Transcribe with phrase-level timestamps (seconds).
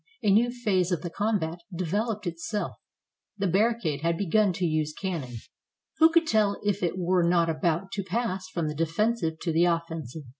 [0.23, 2.75] A new phase of the combat developed itself.
[3.37, 5.35] The barricade had begun to use cannon.
[5.99, 9.65] Who could tell if it were not about to pass from the defensive to the
[9.65, 10.23] offensive?